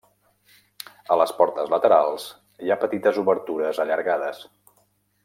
A 1.15 1.17
les 1.21 1.33
portes 1.41 1.69
laterals 1.75 2.25
hi 2.69 2.73
ha 2.73 2.79
petites 2.85 3.21
obertures 3.25 3.83
allargades. 3.85 4.43